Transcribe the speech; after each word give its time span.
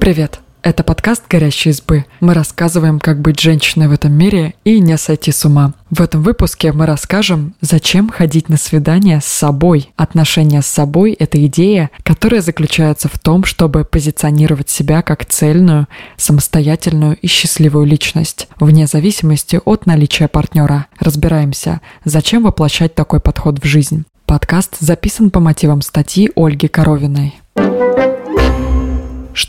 Привет! 0.00 0.40
Это 0.62 0.82
подкаст 0.82 1.24
«Горящие 1.28 1.72
избы». 1.72 2.06
Мы 2.20 2.32
рассказываем, 2.32 3.00
как 3.00 3.20
быть 3.20 3.38
женщиной 3.38 3.86
в 3.86 3.92
этом 3.92 4.14
мире 4.14 4.54
и 4.64 4.80
не 4.80 4.96
сойти 4.96 5.30
с 5.30 5.44
ума. 5.44 5.74
В 5.90 6.00
этом 6.00 6.22
выпуске 6.22 6.72
мы 6.72 6.86
расскажем, 6.86 7.54
зачем 7.60 8.08
ходить 8.08 8.48
на 8.48 8.56
свидание 8.56 9.20
с 9.20 9.26
собой. 9.26 9.92
Отношения 9.96 10.62
с 10.62 10.66
собой– 10.66 11.12
это 11.18 11.44
идея, 11.44 11.90
которая 12.02 12.40
заключается 12.40 13.08
в 13.08 13.18
том, 13.18 13.44
чтобы 13.44 13.84
позиционировать 13.84 14.70
себя 14.70 15.02
как 15.02 15.26
цельную, 15.26 15.86
самостоятельную 16.16 17.18
и 17.18 17.26
счастливую 17.26 17.84
личность, 17.84 18.48
вне 18.58 18.86
зависимости 18.86 19.60
от 19.62 19.84
наличия 19.84 20.28
партнера. 20.28 20.86
Разбираемся, 20.98 21.82
зачем 22.06 22.44
воплощать 22.44 22.94
такой 22.94 23.20
подход 23.20 23.62
в 23.62 23.66
жизнь. 23.66 24.06
Подкаст 24.24 24.78
записан 24.80 25.28
по 25.28 25.40
мотивам 25.40 25.82
статьи 25.82 26.30
Ольги 26.36 26.68
Коровиной. 26.68 27.34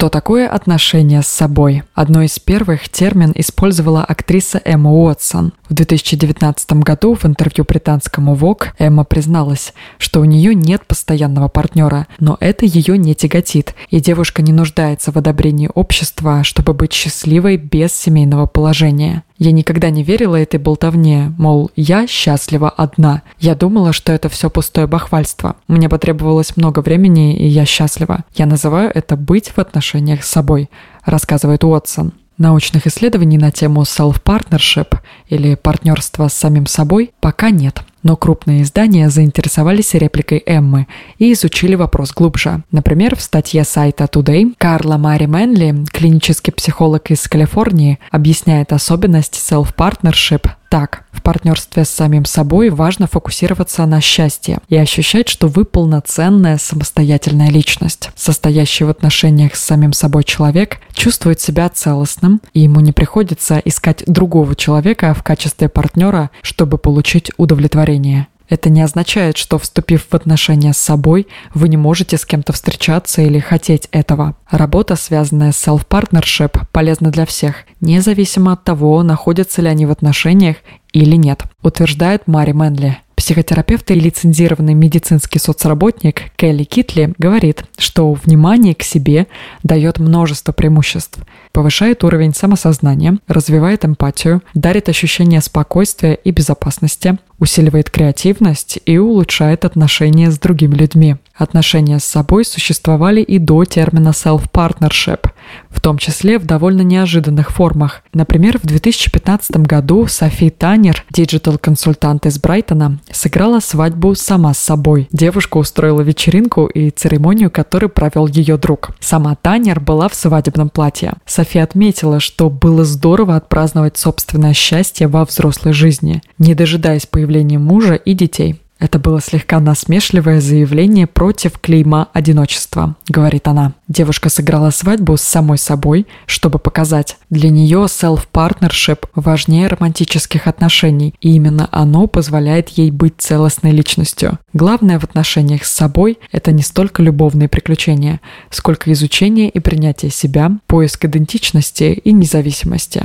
Что 0.01 0.09
такое 0.09 0.49
отношения 0.49 1.21
с 1.21 1.27
собой? 1.27 1.83
Одно 1.93 2.23
из 2.23 2.39
первых 2.39 2.89
термин 2.89 3.33
использовала 3.35 4.03
актриса 4.03 4.59
Эмма 4.65 4.91
Уотсон. 4.91 5.53
В 5.69 5.75
2019 5.75 6.71
году 6.81 7.13
в 7.13 7.23
интервью 7.23 7.65
британскому 7.69 8.33
Vogue 8.33 8.69
Эмма 8.79 9.03
призналась, 9.03 9.75
что 9.99 10.21
у 10.21 10.25
нее 10.25 10.55
нет 10.55 10.87
постоянного 10.87 11.49
партнера, 11.49 12.07
но 12.19 12.35
это 12.39 12.65
ее 12.65 12.97
не 12.97 13.13
тяготит, 13.13 13.75
и 13.91 13.99
девушка 13.99 14.41
не 14.41 14.53
нуждается 14.53 15.11
в 15.11 15.17
одобрении 15.17 15.69
общества, 15.71 16.43
чтобы 16.43 16.73
быть 16.73 16.93
счастливой 16.93 17.57
без 17.57 17.93
семейного 17.93 18.47
положения. 18.47 19.21
Я 19.41 19.51
никогда 19.51 19.89
не 19.89 20.03
верила 20.03 20.35
этой 20.35 20.59
болтовне, 20.59 21.33
мол, 21.39 21.71
я 21.75 22.05
счастлива 22.05 22.69
одна. 22.69 23.23
Я 23.39 23.55
думала, 23.55 23.91
что 23.91 24.11
это 24.11 24.29
все 24.29 24.51
пустое 24.51 24.85
бахвальство. 24.85 25.55
Мне 25.67 25.89
потребовалось 25.89 26.55
много 26.57 26.81
времени, 26.81 27.35
и 27.35 27.47
я 27.47 27.65
счастлива. 27.65 28.23
Я 28.35 28.45
называю 28.45 28.91
это 28.93 29.15
«быть 29.15 29.49
в 29.49 29.57
отношениях 29.57 30.23
с 30.23 30.29
собой», 30.29 30.69
рассказывает 31.05 31.63
Уотсон. 31.63 32.13
Научных 32.37 32.85
исследований 32.85 33.39
на 33.39 33.49
тему 33.49 33.81
self-partnership 33.81 34.99
или 35.27 35.55
партнерства 35.55 36.27
с 36.27 36.35
самим 36.35 36.67
собой 36.67 37.11
пока 37.19 37.49
нет. 37.49 37.81
Но 38.03 38.15
крупные 38.15 38.63
издания 38.63 39.09
заинтересовались 39.09 39.93
репликой 39.93 40.41
Эммы 40.45 40.87
и 41.17 41.33
изучили 41.33 41.75
вопрос 41.75 42.11
глубже. 42.13 42.63
Например, 42.71 43.15
в 43.15 43.21
статье 43.21 43.63
сайта 43.63 44.05
Today 44.05 44.53
Карла 44.57 44.97
Мари 44.97 45.27
Мэнли, 45.27 45.85
клинический 45.91 46.51
психолог 46.51 47.11
из 47.11 47.27
Калифорнии, 47.27 47.99
объясняет 48.09 48.73
особенность 48.73 49.35
self-partnership 49.35 50.49
так. 50.69 51.03
В 51.21 51.23
партнерстве 51.23 51.85
с 51.85 51.89
самим 51.91 52.25
собой 52.25 52.71
важно 52.71 53.05
фокусироваться 53.05 53.85
на 53.85 54.01
счастье 54.01 54.57
и 54.69 54.75
ощущать, 54.75 55.29
что 55.29 55.49
вы 55.49 55.65
полноценная 55.65 56.57
самостоятельная 56.57 57.51
личность. 57.51 58.09
Состоящий 58.15 58.85
в 58.85 58.89
отношениях 58.89 59.55
с 59.55 59.63
самим 59.63 59.93
собой 59.93 60.23
человек 60.23 60.79
чувствует 60.93 61.39
себя 61.39 61.69
целостным, 61.69 62.41
и 62.53 62.61
ему 62.61 62.79
не 62.79 62.91
приходится 62.91 63.61
искать 63.63 64.03
другого 64.07 64.55
человека 64.55 65.13
в 65.13 65.21
качестве 65.21 65.69
партнера, 65.69 66.31
чтобы 66.41 66.79
получить 66.79 67.29
удовлетворение. 67.37 68.25
Это 68.51 68.69
не 68.69 68.81
означает, 68.81 69.37
что 69.37 69.57
вступив 69.57 70.07
в 70.09 70.13
отношения 70.13 70.73
с 70.73 70.77
собой, 70.77 71.27
вы 71.53 71.69
не 71.69 71.77
можете 71.77 72.17
с 72.17 72.25
кем-то 72.25 72.51
встречаться 72.51 73.21
или 73.21 73.39
хотеть 73.39 73.87
этого. 73.91 74.35
Работа, 74.49 74.97
связанная 74.97 75.53
с 75.53 75.67
self-partnership, 75.67 76.59
полезна 76.73 77.11
для 77.11 77.25
всех, 77.25 77.63
независимо 77.79 78.51
от 78.51 78.65
того, 78.65 79.03
находятся 79.03 79.61
ли 79.61 79.69
они 79.69 79.85
в 79.85 79.91
отношениях 79.91 80.57
или 80.91 81.15
нет, 81.15 81.43
утверждает 81.63 82.27
Мари 82.27 82.51
Мэнли. 82.51 82.97
Психотерапевт 83.15 83.89
и 83.91 83.93
лицензированный 83.93 84.73
медицинский 84.73 85.37
соцработник 85.37 86.31
Келли 86.35 86.63
Китли 86.63 87.13
говорит, 87.19 87.65
что 87.77 88.11
внимание 88.13 88.73
к 88.73 88.81
себе 88.81 89.27
дает 89.63 89.99
множество 89.99 90.51
преимуществ. 90.53 91.19
Повышает 91.53 92.03
уровень 92.03 92.33
самосознания, 92.33 93.19
развивает 93.27 93.85
эмпатию, 93.85 94.41
дарит 94.55 94.89
ощущение 94.89 95.39
спокойствия 95.39 96.15
и 96.15 96.31
безопасности, 96.31 97.19
усиливает 97.41 97.89
креативность 97.89 98.79
и 98.85 98.97
улучшает 98.99 99.65
отношения 99.65 100.31
с 100.31 100.39
другими 100.39 100.75
людьми. 100.75 101.17
Отношения 101.35 101.97
с 101.97 102.03
собой 102.03 102.45
существовали 102.45 103.21
и 103.21 103.39
до 103.39 103.65
термина 103.65 104.09
self-partnership, 104.09 105.27
в 105.69 105.81
том 105.81 105.97
числе 105.97 106.37
в 106.37 106.45
довольно 106.45 106.81
неожиданных 106.81 107.49
формах. 107.49 108.03
Например, 108.13 108.59
в 108.59 108.67
2015 108.67 109.57
году 109.57 110.05
Софи 110.05 110.51
Танер, 110.51 111.03
digital-консультант 111.09 112.27
из 112.27 112.37
Брайтона, 112.37 112.99
сыграла 113.11 113.59
свадьбу 113.59 114.13
сама 114.13 114.53
с 114.53 114.59
собой. 114.59 115.07
Девушка 115.11 115.57
устроила 115.57 116.01
вечеринку 116.01 116.67
и 116.67 116.91
церемонию, 116.91 117.49
которую 117.49 117.89
провел 117.89 118.27
ее 118.27 118.57
друг. 118.57 118.91
Сама 118.99 119.33
Танер 119.33 119.79
была 119.79 120.09
в 120.09 120.15
свадебном 120.15 120.69
платье. 120.69 121.13
Софи 121.25 121.57
отметила, 121.57 122.19
что 122.19 122.51
было 122.51 122.85
здорово 122.85 123.35
отпраздновать 123.35 123.97
собственное 123.97 124.53
счастье 124.53 125.07
во 125.07 125.25
взрослой 125.25 125.73
жизни, 125.73 126.21
не 126.37 126.53
дожидаясь 126.53 127.07
появления 127.07 127.30
мужа 127.39 127.95
и 127.95 128.13
детей. 128.13 128.61
Это 128.81 128.97
было 128.97 129.21
слегка 129.21 129.59
насмешливое 129.59 130.41
заявление 130.41 131.05
против 131.05 131.59
клейма 131.59 132.07
одиночества, 132.13 132.95
говорит 133.07 133.47
она. 133.47 133.73
Девушка 133.87 134.29
сыграла 134.29 134.71
свадьбу 134.71 135.17
с 135.17 135.21
самой 135.21 135.59
собой, 135.59 136.07
чтобы 136.25 136.57
показать, 136.57 137.17
для 137.29 137.51
нее 137.51 137.85
self-partnership 137.85 139.05
важнее 139.13 139.67
романтических 139.67 140.47
отношений, 140.47 141.13
и 141.21 141.35
именно 141.35 141.69
оно 141.71 142.07
позволяет 142.07 142.69
ей 142.69 142.89
быть 142.89 143.13
целостной 143.19 143.71
личностью. 143.71 144.39
Главное 144.51 144.99
в 144.99 145.03
отношениях 145.03 145.63
с 145.63 145.71
собой– 145.71 146.17
это 146.31 146.51
не 146.51 146.63
столько 146.63 147.03
любовные 147.03 147.49
приключения, 147.49 148.19
сколько 148.49 148.91
изучение 148.93 149.49
и 149.49 149.59
принятие 149.59 150.09
себя, 150.09 150.53
поиск 150.65 151.05
идентичности 151.05 152.01
и 152.03 152.11
независимости. 152.11 153.03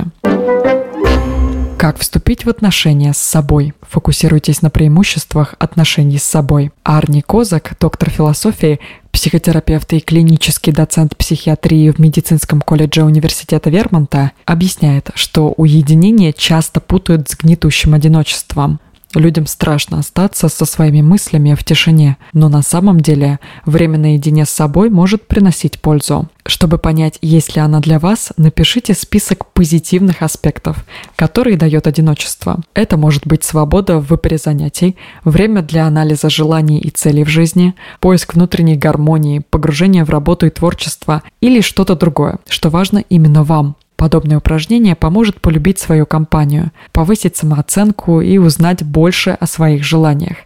Как 1.77 1.99
вступить 1.99 2.43
в 2.43 2.49
отношения 2.49 3.13
с 3.13 3.19
собой? 3.19 3.73
Фокусируйтесь 3.83 4.63
на 4.63 4.71
преимуществах 4.71 5.53
отношений 5.59 6.17
с 6.17 6.23
собой. 6.23 6.71
Арни 6.83 7.21
Козак, 7.21 7.75
доктор 7.79 8.09
философии, 8.09 8.79
психотерапевт 9.11 9.93
и 9.93 9.99
клинический 9.99 10.73
доцент 10.73 11.15
психиатрии 11.15 11.91
в 11.91 11.99
медицинском 11.99 12.61
колледже 12.61 13.03
университета 13.03 13.69
Вермонта, 13.69 14.31
объясняет, 14.45 15.11
что 15.13 15.53
уединение 15.55 16.33
часто 16.33 16.79
путают 16.79 17.29
с 17.29 17.37
гнетущим 17.37 17.93
одиночеством. 17.93 18.79
Людям 19.15 19.47
страшно 19.47 19.99
остаться 19.99 20.49
со 20.49 20.65
своими 20.65 21.01
мыслями 21.01 21.55
в 21.55 21.63
тишине, 21.63 22.17
но 22.33 22.49
на 22.49 22.61
самом 22.61 22.99
деле 22.99 23.39
время 23.65 23.97
наедине 23.97 24.45
с 24.45 24.49
собой 24.49 24.89
может 24.89 25.27
приносить 25.27 25.79
пользу. 25.79 26.27
Чтобы 26.45 26.77
понять, 26.77 27.17
есть 27.21 27.55
ли 27.55 27.61
она 27.61 27.79
для 27.79 27.99
вас, 27.99 28.31
напишите 28.37 28.93
список 28.93 29.47
позитивных 29.53 30.21
аспектов, 30.21 30.85
которые 31.15 31.57
дает 31.57 31.87
одиночество. 31.87 32.59
Это 32.73 32.97
может 32.97 33.25
быть 33.25 33.43
свобода 33.43 33.99
в 33.99 34.07
выборе 34.07 34.37
занятий, 34.37 34.97
время 35.23 35.61
для 35.61 35.87
анализа 35.87 36.29
желаний 36.29 36.79
и 36.79 36.89
целей 36.89 37.23
в 37.23 37.29
жизни, 37.29 37.75
поиск 37.99 38.33
внутренней 38.33 38.75
гармонии, 38.75 39.41
погружение 39.49 40.03
в 40.03 40.09
работу 40.09 40.45
и 40.45 40.49
творчество 40.49 41.23
или 41.41 41.61
что-то 41.61 41.95
другое, 41.95 42.39
что 42.47 42.69
важно 42.69 43.03
именно 43.09 43.43
вам. 43.43 43.75
Подобное 43.97 44.37
упражнение 44.37 44.95
поможет 44.95 45.41
полюбить 45.41 45.79
свою 45.79 46.05
компанию, 46.05 46.71
повысить 46.93 47.35
самооценку 47.35 48.21
и 48.21 48.37
узнать 48.37 48.83
больше 48.83 49.31
о 49.31 49.47
своих 49.47 49.83
желаниях. 49.83 50.37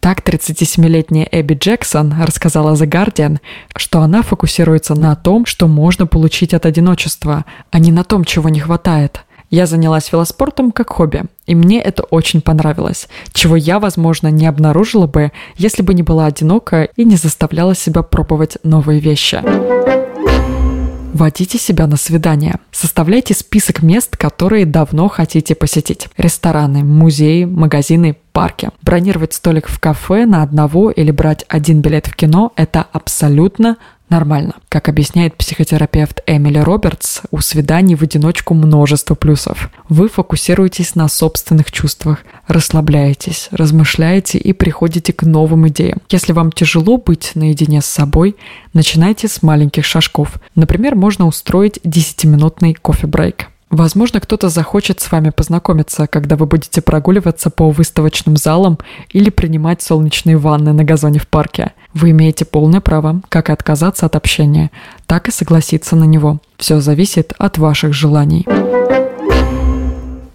Так 0.00 0.20
37-летняя 0.20 1.28
Эбби 1.30 1.54
Джексон 1.54 2.12
рассказала 2.20 2.74
The 2.74 2.88
Guardian, 2.88 3.38
что 3.76 4.00
она 4.00 4.22
фокусируется 4.22 4.96
на 4.96 5.14
том, 5.14 5.46
что 5.46 5.68
можно 5.68 6.06
получить 6.08 6.54
от 6.54 6.66
одиночества, 6.66 7.44
а 7.70 7.78
не 7.78 7.92
на 7.92 8.02
том, 8.02 8.24
чего 8.24 8.48
не 8.48 8.58
хватает. 8.58 9.24
Я 9.50 9.66
занялась 9.66 10.12
велоспортом 10.12 10.72
как 10.72 10.90
хобби, 10.90 11.22
и 11.46 11.54
мне 11.54 11.80
это 11.80 12.02
очень 12.02 12.42
понравилось, 12.42 13.08
чего 13.32 13.54
я, 13.54 13.78
возможно, 13.78 14.28
не 14.28 14.46
обнаружила 14.46 15.06
бы, 15.06 15.32
если 15.56 15.82
бы 15.82 15.94
не 15.94 16.02
была 16.02 16.26
одинока 16.26 16.82
и 16.96 17.04
не 17.04 17.16
заставляла 17.16 17.74
себя 17.74 18.02
пробовать 18.02 18.58
новые 18.62 19.00
вещи. 19.00 19.42
Водите 21.18 21.58
себя 21.58 21.88
на 21.88 21.96
свидание. 21.96 22.60
Составляйте 22.70 23.34
список 23.34 23.82
мест, 23.82 24.16
которые 24.16 24.66
давно 24.66 25.08
хотите 25.08 25.56
посетить. 25.56 26.06
Рестораны, 26.16 26.84
музеи, 26.84 27.42
магазины, 27.42 28.16
парке. 28.32 28.70
Бронировать 28.82 29.34
столик 29.34 29.66
в 29.66 29.80
кафе 29.80 30.26
на 30.26 30.44
одного 30.44 30.92
или 30.92 31.10
брать 31.10 31.44
один 31.48 31.80
билет 31.80 32.06
в 32.06 32.14
кино– 32.14 32.52
это 32.56 32.86
абсолютно 32.92 33.78
нормально. 34.10 34.54
Как 34.68 34.88
объясняет 34.88 35.36
психотерапевт 35.36 36.22
Эмили 36.26 36.58
Робертс, 36.58 37.22
у 37.30 37.40
свиданий 37.40 37.94
в 37.94 38.02
одиночку 38.02 38.54
множество 38.54 39.14
плюсов. 39.14 39.70
Вы 39.88 40.08
фокусируетесь 40.08 40.94
на 40.94 41.08
собственных 41.08 41.70
чувствах, 41.72 42.24
расслабляетесь, 42.46 43.48
размышляете 43.50 44.38
и 44.38 44.52
приходите 44.52 45.12
к 45.12 45.22
новым 45.22 45.68
идеям. 45.68 45.98
Если 46.10 46.32
вам 46.32 46.52
тяжело 46.52 46.96
быть 46.96 47.32
наедине 47.34 47.80
с 47.80 47.86
собой, 47.86 48.36
начинайте 48.72 49.28
с 49.28 49.42
маленьких 49.42 49.84
шажков. 49.84 50.34
Например, 50.54 50.94
можно 50.94 51.26
устроить 51.26 51.78
10-минутный 51.84 52.74
кофе-брейк. 52.74 53.48
Возможно, 53.70 54.20
кто-то 54.20 54.48
захочет 54.48 55.00
с 55.00 55.12
вами 55.12 55.30
познакомиться, 55.30 56.06
когда 56.06 56.36
вы 56.36 56.46
будете 56.46 56.80
прогуливаться 56.80 57.50
по 57.50 57.70
выставочным 57.70 58.36
залам 58.36 58.78
или 59.10 59.30
принимать 59.30 59.82
солнечные 59.82 60.38
ванны 60.38 60.72
на 60.72 60.84
газоне 60.84 61.18
в 61.18 61.28
парке. 61.28 61.72
Вы 61.92 62.10
имеете 62.10 62.44
полное 62.44 62.80
право 62.80 63.20
как 63.28 63.50
отказаться 63.50 64.06
от 64.06 64.16
общения, 64.16 64.70
так 65.06 65.28
и 65.28 65.32
согласиться 65.32 65.96
на 65.96 66.04
него. 66.04 66.38
Все 66.56 66.80
зависит 66.80 67.34
от 67.38 67.58
ваших 67.58 67.92
желаний 67.92 68.46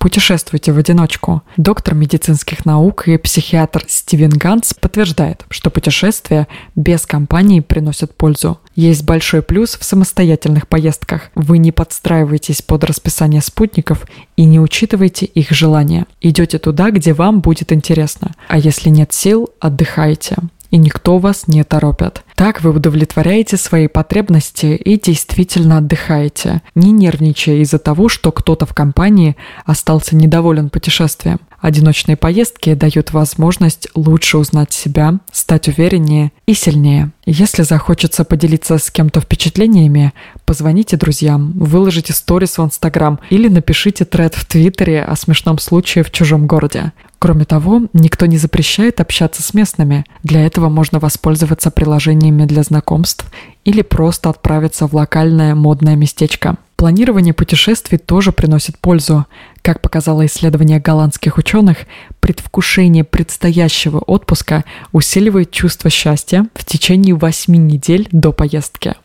путешествуйте 0.03 0.73
в 0.73 0.77
одиночку. 0.77 1.43
Доктор 1.55 1.95
медицинских 1.95 2.65
наук 2.65 3.07
и 3.07 3.17
психиатр 3.17 3.85
Стивен 3.87 4.31
Ганс 4.31 4.73
подтверждает, 4.73 5.45
что 5.49 5.69
путешествия 5.69 6.49
без 6.75 7.05
компании 7.05 7.61
приносят 7.61 8.13
пользу. 8.13 8.59
Есть 8.75 9.05
большой 9.05 9.41
плюс 9.41 9.77
в 9.79 9.83
самостоятельных 9.85 10.67
поездках. 10.67 11.29
Вы 11.35 11.57
не 11.57 11.71
подстраиваетесь 11.71 12.61
под 12.61 12.83
расписание 12.83 13.39
спутников 13.39 14.05
и 14.35 14.43
не 14.43 14.59
учитываете 14.59 15.25
их 15.25 15.51
желания. 15.51 16.05
Идете 16.19 16.59
туда, 16.59 16.91
где 16.91 17.13
вам 17.13 17.39
будет 17.39 17.71
интересно. 17.71 18.31
А 18.49 18.57
если 18.57 18.89
нет 18.89 19.13
сил, 19.13 19.51
отдыхайте 19.61 20.35
и 20.73 20.77
никто 20.77 21.19
вас 21.19 21.47
не 21.47 21.63
торопит. 21.63 22.23
Так 22.33 22.63
вы 22.63 22.71
удовлетворяете 22.71 23.57
свои 23.57 23.87
потребности 23.87 24.75
и 24.75 24.99
действительно 24.99 25.77
отдыхаете, 25.77 26.63
не 26.73 26.91
нервничая 26.91 27.57
из-за 27.57 27.77
того, 27.77 28.09
что 28.09 28.31
кто-то 28.31 28.65
в 28.65 28.73
компании 28.73 29.37
остался 29.67 30.15
недоволен 30.15 30.71
путешествием. 30.71 31.39
Одиночные 31.63 32.17
поездки 32.17 32.73
дают 32.73 33.13
возможность 33.13 33.87
лучше 33.95 34.37
узнать 34.37 34.73
себя, 34.73 35.19
стать 35.31 35.69
увереннее 35.69 36.33
и 36.45 36.53
сильнее. 36.53 37.11
Если 37.25 37.63
захочется 37.63 38.25
поделиться 38.25 38.77
с 38.77 38.91
кем-то 38.91 39.21
впечатлениями, 39.21 40.11
позвоните 40.43 40.97
друзьям, 40.97 41.53
выложите 41.53 42.11
сторис 42.11 42.57
в 42.57 42.65
Инстаграм 42.65 43.17
или 43.29 43.47
напишите 43.47 44.03
тред 44.03 44.35
в 44.35 44.43
Твиттере 44.43 45.05
о 45.05 45.15
смешном 45.15 45.57
случае 45.57 46.03
в 46.03 46.11
чужом 46.11 46.47
городе. 46.47 46.91
Кроме 47.17 47.45
того, 47.45 47.83
никто 47.93 48.25
не 48.25 48.37
запрещает 48.37 48.99
общаться 48.99 49.41
с 49.41 49.53
местными. 49.53 50.03
Для 50.21 50.45
этого 50.45 50.67
можно 50.67 50.99
воспользоваться 50.99 51.71
приложениями 51.71 52.43
для 52.43 52.63
знакомств 52.63 53.25
или 53.63 53.83
просто 53.83 54.29
отправиться 54.29 54.85
в 54.85 54.93
локальное 54.93 55.55
модное 55.55 55.95
местечко. 55.95 56.57
Планирование 56.83 57.33
путешествий 57.33 57.97
тоже 57.97 58.33
приносит 58.33 58.77
пользу. 58.77 59.25
Как 59.61 59.79
показало 59.79 60.25
исследование 60.25 60.81
голландских 60.81 61.37
ученых, 61.37 61.77
предвкушение 62.19 63.05
предстоящего 63.05 63.99
отпуска 63.99 64.65
усиливает 64.91 65.49
чувство 65.49 65.89
счастья 65.89 66.45
в 66.53 66.65
течение 66.65 67.15
8 67.15 67.55
недель 67.55 68.09
до 68.11 68.33
поездки. 68.33 68.95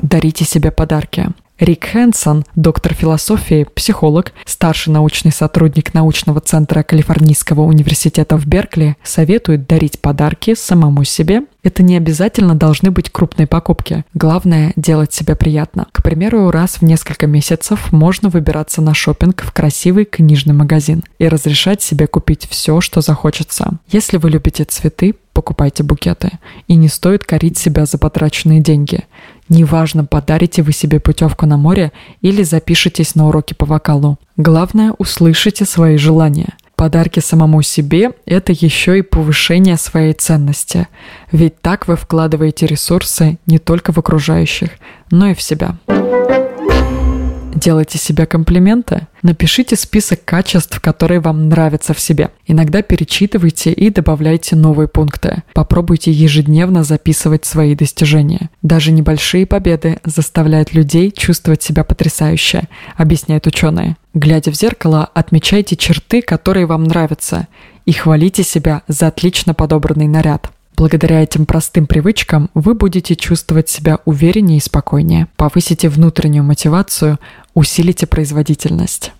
Дарите 0.00 0.46
себе 0.46 0.70
подарки. 0.70 1.28
Рик 1.60 1.84
Хэнсон, 1.92 2.46
доктор 2.56 2.94
философии, 2.94 3.66
психолог, 3.74 4.32
старший 4.46 4.94
научный 4.94 5.30
сотрудник 5.30 5.92
научного 5.92 6.40
центра 6.40 6.82
Калифорнийского 6.82 7.60
университета 7.60 8.38
в 8.38 8.46
Беркли, 8.46 8.96
советует 9.02 9.66
дарить 9.66 10.00
подарки 10.00 10.54
самому 10.54 11.04
себе. 11.04 11.42
Это 11.62 11.82
не 11.82 11.98
обязательно 11.98 12.54
должны 12.54 12.90
быть 12.90 13.10
крупные 13.10 13.46
покупки. 13.46 14.06
Главное– 14.14 14.72
делать 14.76 15.12
себе 15.12 15.36
приятно. 15.36 15.86
К 15.92 16.02
примеру, 16.02 16.50
раз 16.50 16.76
в 16.76 16.82
несколько 16.82 17.26
месяцев 17.26 17.92
можно 17.92 18.30
выбираться 18.30 18.80
на 18.80 18.94
шопинг 18.94 19.42
в 19.42 19.52
красивый 19.52 20.06
книжный 20.06 20.54
магазин 20.54 21.04
и 21.18 21.28
разрешать 21.28 21.82
себе 21.82 22.06
купить 22.06 22.48
все, 22.48 22.80
что 22.80 23.02
захочется. 23.02 23.72
Если 23.90 24.16
вы 24.16 24.30
любите 24.30 24.64
цветы, 24.64 25.14
покупайте 25.40 25.82
букеты. 25.82 26.32
И 26.68 26.74
не 26.74 26.88
стоит 26.88 27.24
корить 27.24 27.56
себя 27.56 27.86
за 27.86 27.96
потраченные 27.96 28.60
деньги. 28.60 29.04
Неважно, 29.48 30.04
подарите 30.04 30.62
вы 30.62 30.72
себе 30.72 31.00
путевку 31.00 31.46
на 31.46 31.56
море 31.56 31.92
или 32.20 32.42
запишитесь 32.42 33.14
на 33.14 33.26
уроки 33.26 33.54
по 33.54 33.64
вокалу. 33.64 34.18
Главное, 34.36 34.94
услышите 34.98 35.64
свои 35.64 35.96
желания. 35.96 36.52
Подарки 36.76 37.20
самому 37.20 37.62
себе– 37.62 38.12
это 38.26 38.52
еще 38.52 38.98
и 38.98 39.02
повышение 39.02 39.78
своей 39.78 40.12
ценности. 40.12 40.88
Ведь 41.32 41.58
так 41.62 41.88
вы 41.88 41.96
вкладываете 41.96 42.66
ресурсы 42.66 43.38
не 43.46 43.58
только 43.58 43.92
в 43.92 43.98
окружающих, 43.98 44.70
но 45.10 45.28
и 45.28 45.34
в 45.34 45.40
себя. 45.40 45.76
Делайте 47.60 47.98
себе 47.98 48.24
комплименты. 48.24 49.06
Напишите 49.20 49.76
список 49.76 50.24
качеств, 50.24 50.80
которые 50.80 51.20
вам 51.20 51.50
нравятся 51.50 51.92
в 51.92 52.00
себе. 52.00 52.30
Иногда 52.46 52.80
перечитывайте 52.80 53.70
и 53.70 53.90
добавляйте 53.90 54.56
новые 54.56 54.88
пункты. 54.88 55.42
Попробуйте 55.52 56.10
ежедневно 56.10 56.84
записывать 56.84 57.44
свои 57.44 57.74
достижения. 57.74 58.48
Даже 58.62 58.92
небольшие 58.92 59.44
победы 59.44 59.98
заставляют 60.06 60.72
людей 60.72 61.10
чувствовать 61.10 61.62
себя 61.62 61.84
потрясающе, 61.84 62.62
объясняют 62.96 63.46
ученые. 63.46 63.98
Глядя 64.14 64.50
в 64.50 64.54
зеркало, 64.54 65.10
отмечайте 65.12 65.76
черты, 65.76 66.22
которые 66.22 66.64
вам 66.64 66.84
нравятся, 66.84 67.46
и 67.84 67.92
хвалите 67.92 68.42
себя 68.42 68.80
за 68.88 69.08
отлично 69.08 69.52
подобранный 69.52 70.08
наряд. 70.08 70.50
Благодаря 70.80 71.22
этим 71.22 71.44
простым 71.44 71.86
привычкам 71.86 72.48
вы 72.54 72.72
будете 72.72 73.14
чувствовать 73.14 73.68
себя 73.68 73.98
увереннее 74.06 74.56
и 74.56 74.62
спокойнее, 74.62 75.26
повысите 75.36 75.90
внутреннюю 75.90 76.42
мотивацию, 76.42 77.18
усилите 77.52 78.06
производительность. 78.06 79.12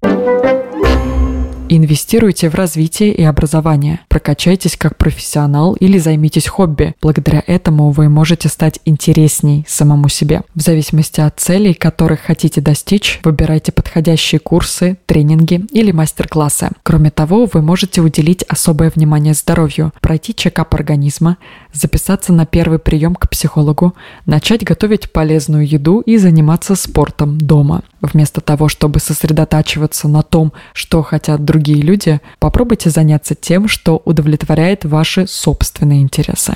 Инвестируйте 1.72 2.50
в 2.50 2.56
развитие 2.56 3.14
и 3.14 3.22
образование. 3.22 4.00
Прокачайтесь 4.08 4.76
как 4.76 4.96
профессионал 4.96 5.74
или 5.74 5.98
займитесь 5.98 6.48
хобби. 6.48 6.96
Благодаря 7.00 7.44
этому 7.46 7.92
вы 7.92 8.08
можете 8.08 8.48
стать 8.48 8.80
интересней 8.86 9.64
самому 9.68 10.08
себе. 10.08 10.42
В 10.56 10.62
зависимости 10.62 11.20
от 11.20 11.38
целей, 11.38 11.74
которых 11.74 12.22
хотите 12.22 12.60
достичь, 12.60 13.20
выбирайте 13.22 13.70
подходящие 13.70 14.40
курсы, 14.40 14.98
тренинги 15.06 15.64
или 15.70 15.92
мастер-классы. 15.92 16.70
Кроме 16.82 17.12
того, 17.12 17.46
вы 17.46 17.62
можете 17.62 18.00
уделить 18.00 18.42
особое 18.48 18.90
внимание 18.90 19.34
здоровью, 19.34 19.92
пройти 20.00 20.34
чекап 20.34 20.74
организма, 20.74 21.36
записаться 21.72 22.32
на 22.32 22.46
первый 22.46 22.80
прием 22.80 23.14
к 23.14 23.30
психологу, 23.30 23.94
начать 24.26 24.64
готовить 24.64 25.12
полезную 25.12 25.64
еду 25.68 26.00
и 26.00 26.16
заниматься 26.16 26.74
спортом 26.74 27.38
дома. 27.38 27.84
Вместо 28.00 28.40
того, 28.40 28.68
чтобы 28.68 28.98
сосредотачиваться 28.98 30.08
на 30.08 30.22
том, 30.22 30.52
что 30.72 31.02
хотят 31.04 31.44
другие 31.44 31.59
люди, 31.68 32.20
попробуйте 32.38 32.90
заняться 32.90 33.34
тем, 33.34 33.68
что 33.68 34.00
удовлетворяет 34.04 34.84
ваши 34.84 35.26
собственные 35.26 36.02
интересы. 36.02 36.54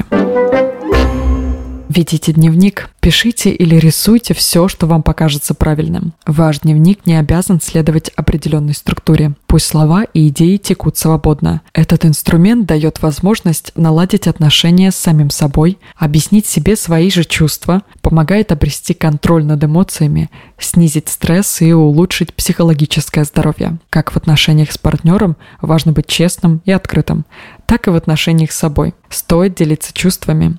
Ведите 1.94 2.32
дневник, 2.32 2.90
пишите 2.98 3.50
или 3.50 3.76
рисуйте 3.76 4.34
все, 4.34 4.66
что 4.66 4.88
вам 4.88 5.04
покажется 5.04 5.54
правильным. 5.54 6.12
Ваш 6.26 6.58
дневник 6.60 7.06
не 7.06 7.16
обязан 7.16 7.60
следовать 7.60 8.10
определенной 8.16 8.74
структуре. 8.74 9.34
Пусть 9.46 9.66
слова 9.66 10.02
и 10.02 10.26
идеи 10.26 10.56
текут 10.56 10.96
свободно. 10.96 11.60
Этот 11.72 12.04
инструмент 12.04 12.66
дает 12.66 13.00
возможность 13.00 13.70
наладить 13.76 14.26
отношения 14.26 14.90
с 14.90 14.96
самим 14.96 15.30
собой, 15.30 15.78
объяснить 15.96 16.46
себе 16.46 16.74
свои 16.74 17.12
же 17.12 17.22
чувства, 17.22 17.82
помогает 18.02 18.50
обрести 18.50 18.92
контроль 18.92 19.44
над 19.44 19.62
эмоциями, 19.62 20.30
снизить 20.58 21.08
стресс 21.08 21.62
и 21.62 21.72
улучшить 21.72 22.34
психологическое 22.34 23.22
здоровье. 23.22 23.78
Как 23.88 24.10
в 24.10 24.16
отношениях 24.16 24.72
с 24.72 24.78
партнером 24.78 25.36
важно 25.60 25.92
быть 25.92 26.08
честным 26.08 26.60
и 26.64 26.72
открытым, 26.72 27.24
так 27.66 27.86
и 27.86 27.90
в 27.90 27.94
отношениях 27.94 28.50
с 28.50 28.58
собой. 28.58 28.94
Стоит 29.10 29.54
делиться 29.54 29.92
чувствами, 29.92 30.58